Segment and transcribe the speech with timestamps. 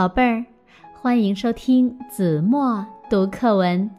[0.00, 0.46] 宝贝儿，
[0.94, 3.90] 欢迎收听子墨读课文。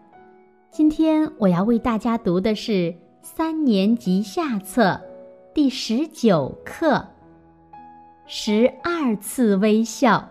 [0.72, 5.00] 今天我要为大家读的是三年级下册
[5.54, 6.96] 第十九课
[8.26, 10.28] 《十二次微笑》，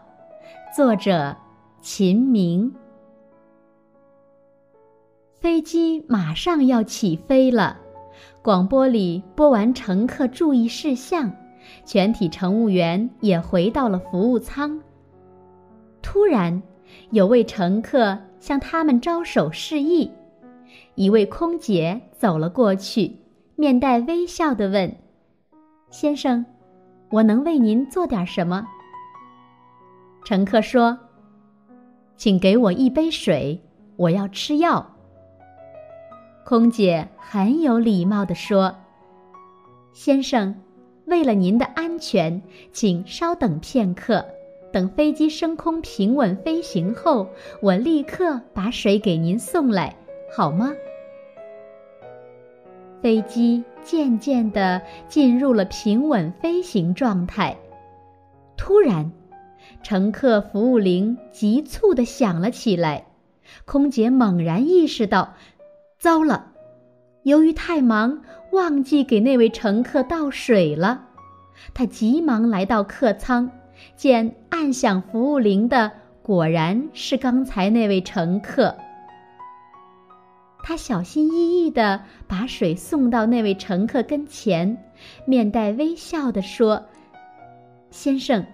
[0.77, 1.37] 作者
[1.81, 2.75] 秦明。
[5.39, 7.79] 飞机马上要起飞了，
[8.43, 11.31] 广播里播完乘客注意事项，
[11.85, 14.81] 全体乘务员也回到了服务舱。
[16.03, 16.63] 突然，
[17.11, 20.11] 有位乘客向他们招手示意，
[20.95, 23.17] 一位空姐走了过去，
[23.57, 24.95] 面带微笑地问
[25.91, 26.45] ：“先生，
[27.11, 28.67] 我能为您做点什么？”
[30.25, 30.99] 乘客说
[32.17, 33.61] ：“请给我一杯水，
[33.97, 34.95] 我要吃药。”
[36.45, 38.75] 空姐很有礼貌地说
[39.93, 40.55] ：“先生，
[41.05, 44.25] 为了您的安全，请稍等片刻。”
[44.73, 47.29] 等飞机升空平稳飞行后，
[47.61, 49.97] 我立刻把水给您送来，
[50.33, 50.73] 好吗？
[53.03, 57.57] 飞机渐渐地进入了平稳飞行状态。
[58.57, 59.11] 突然，
[59.83, 63.07] 乘客服务铃急促地响了起来。
[63.65, 65.35] 空姐猛然意识到，
[65.99, 66.53] 糟了！
[67.25, 71.09] 由于太忙，忘记给那位乘客倒水了。
[71.75, 73.51] 她急忙来到客舱。
[73.97, 75.93] 见按响服务铃的
[76.23, 78.77] 果然是刚才那位乘客，
[80.63, 84.77] 他小心翼翼地把水送到那位乘客跟前，
[85.25, 86.85] 面带微笑地说
[87.91, 88.45] ：“先生，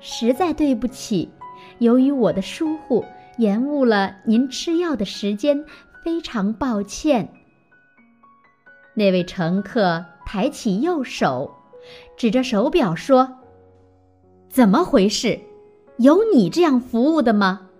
[0.00, 1.30] 实在对不起，
[1.78, 3.04] 由于我的疏忽，
[3.38, 5.64] 延误了您吃药的时间，
[6.04, 7.28] 非常抱歉。”
[8.94, 11.50] 那位乘客抬起右手，
[12.16, 13.38] 指着手表说。
[14.52, 15.40] 怎么回事？
[15.96, 17.70] 有你这样服务的吗？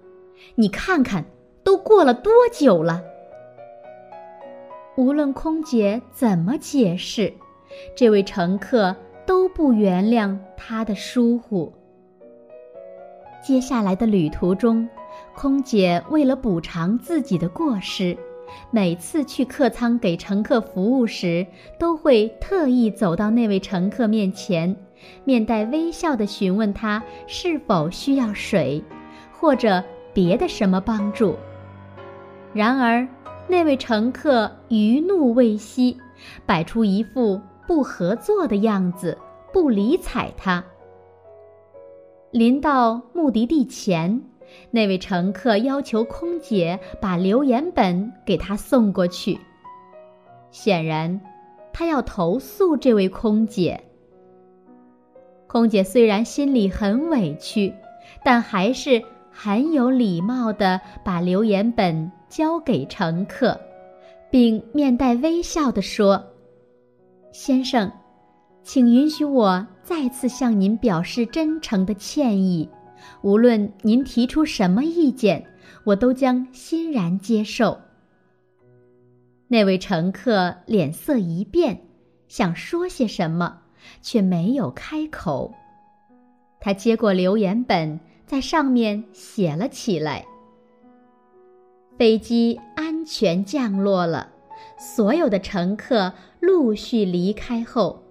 [0.55, 1.23] 你看看，
[1.63, 3.03] 都过了多久了？
[4.97, 7.31] 无论空姐怎么解释，
[7.95, 8.97] 这位乘客
[9.27, 11.71] 都不原谅他的疏忽。
[13.43, 14.89] 接下来的旅途中，
[15.35, 18.17] 空姐为了补偿自己的过失，
[18.71, 21.47] 每次去客舱给乘客服务时，
[21.79, 24.75] 都会特意走到那位乘客面前。
[25.25, 28.83] 面带微笑地询问他是否需要水，
[29.33, 29.83] 或者
[30.13, 31.37] 别的什么帮助。
[32.53, 33.07] 然而，
[33.49, 35.97] 那位乘客余怒未息，
[36.45, 39.17] 摆出一副不合作的样子，
[39.53, 40.63] 不理睬他。
[42.31, 44.23] 临到目的地前，
[44.71, 49.39] 那位乘客要求空姐把留言本给他送过去。
[50.51, 51.21] 显然，
[51.73, 53.83] 他要投诉这位空姐。
[55.53, 57.75] 空姐虽然心里很委屈，
[58.25, 63.61] 但还是很有礼貌地把留言本交给乘客，
[64.31, 66.25] 并面带微笑地说
[67.33, 67.93] ：“先生，
[68.63, 72.67] 请允许我再次向您表示真诚的歉意。
[73.21, 75.45] 无论您提出什么意见，
[75.85, 77.79] 我都将欣然接受。”
[79.49, 81.79] 那位乘客脸色一变，
[82.27, 83.59] 想说些什么。
[84.01, 85.53] 却没有开口。
[86.61, 90.25] 他接过留言本，在上面写了起来。
[91.99, 94.31] 飞机安全降落了，
[94.79, 98.03] 所有的乘客陆续离开后，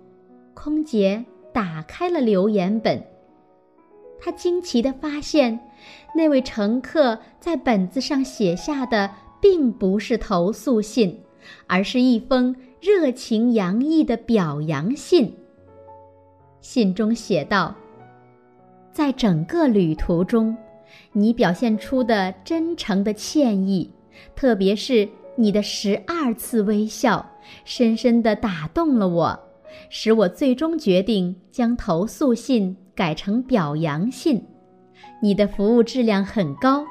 [0.53, 3.03] 空姐打开了留言本。
[4.19, 5.59] 她惊奇地发现，
[6.15, 9.09] 那位乘客在本子上写下的
[9.41, 11.19] 并不是投诉信，
[11.67, 15.35] 而是一封热情洋溢的表扬信。
[16.61, 17.75] 信中写道
[18.93, 20.55] ：“在整个旅途中，
[21.11, 23.91] 你表现出的真诚的歉意，
[24.35, 27.25] 特别是你的十二次微笑，
[27.65, 29.39] 深深地打动了我，
[29.89, 34.45] 使我最终决定将投诉信改成表扬信。
[35.23, 36.85] 你的服务质量很高，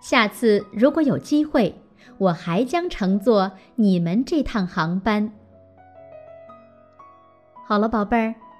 [0.00, 1.72] 下次如果有机会，
[2.18, 5.30] 我还将乘坐你们这趟航班。”
[7.68, 8.34] 好了，宝贝儿。